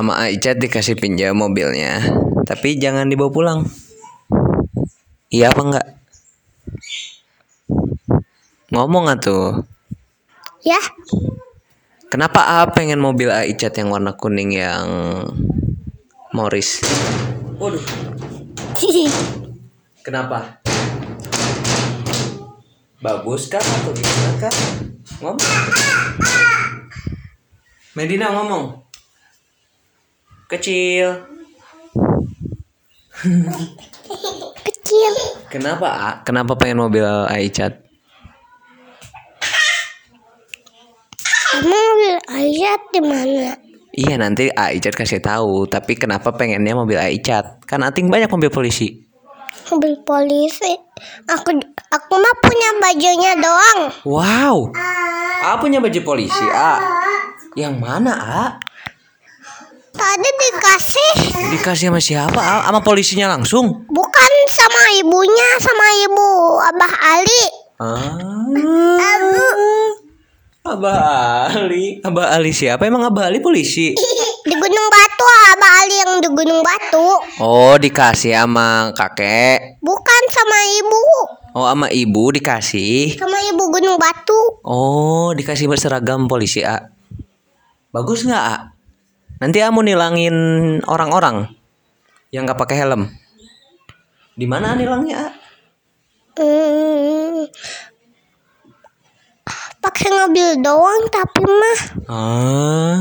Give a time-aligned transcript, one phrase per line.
[0.00, 2.00] sama Aicat dikasih pinjam mobilnya.
[2.48, 3.68] Tapi jangan dibawa pulang.
[5.28, 5.86] Iya apa enggak?
[8.72, 9.60] Ngomong atuh.
[10.64, 10.80] Ya,
[12.08, 14.88] kenapa A pengen mobil Aicat yang warna kuning yang
[16.32, 16.80] Morris?
[17.60, 17.84] Waduh.
[20.00, 20.64] Kenapa?
[23.04, 24.54] Bagus kah atau gimana kah?
[25.20, 25.36] Ngomong.
[28.00, 28.89] Medina ngomong
[30.50, 31.22] kecil
[34.66, 35.12] kecil.
[35.46, 36.10] kenapa A?
[36.26, 37.90] kenapa pengen mobil Aicat
[41.50, 43.58] Emang mobil Aisyah di mana?
[43.90, 47.66] Iya nanti Aicat kasih tahu, tapi kenapa pengennya mobil Aicat?
[47.66, 49.02] Kan Ating banyak mobil polisi.
[49.66, 50.72] Mobil polisi.
[51.26, 51.50] Aku
[51.90, 53.80] aku mah punya bajunya doang.
[54.06, 54.70] Wow.
[55.42, 56.78] A punya baju polisi, A.
[57.58, 58.44] Yang mana, A?
[60.70, 62.38] Dikasih Dikasih sama siapa?
[62.38, 63.82] Sama polisinya langsung?
[63.90, 66.28] bukan sama ibunya, sama ibu
[66.62, 67.42] Abah Ali.
[67.82, 68.46] Ah.
[70.62, 71.98] Abah Ali.
[72.06, 72.86] Abah Ali siapa?
[72.86, 73.98] Emang Abah Ali polisi?
[74.46, 75.26] Di Gunung Batu,
[75.58, 77.08] Abah Ali yang di Gunung Batu.
[77.42, 79.82] Oh, dikasih sama kakek.
[79.82, 81.02] Bukan sama ibu,
[81.50, 83.18] Oh, sama ibu dikasih.
[83.18, 84.62] sama ibu Gunung Batu.
[84.62, 86.78] Oh, dikasih berseragam polisi A.
[87.90, 88.70] Bagus nggak A?
[89.40, 90.36] Nanti A mau nilangin
[90.84, 91.48] orang-orang
[92.28, 93.08] yang nggak pakai helm.
[94.36, 95.32] Di mana nilangnya?
[96.36, 97.48] Hmm,
[99.80, 103.00] pakai mobil doang tapi mah Ah.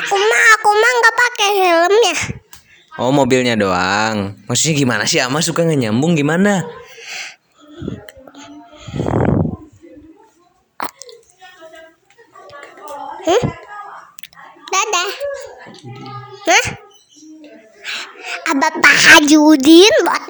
[0.00, 2.16] aku mah aku mah nggak pakai helmnya.
[2.96, 4.32] oh, mobilnya doang.
[4.48, 5.20] Maksudnya gimana sih?
[5.20, 6.64] Ama suka nggak nyambung gimana?
[13.24, 13.63] Hmm?
[16.48, 16.66] Hah?
[18.52, 20.24] Abah Pak Hajudin botak.